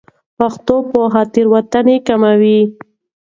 [0.37, 2.59] پښتو پوهه تېروتنې کموي.